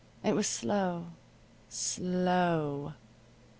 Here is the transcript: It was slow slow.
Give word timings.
It 0.23 0.33
was 0.35 0.47
slow 0.47 1.09
slow. 1.69 2.93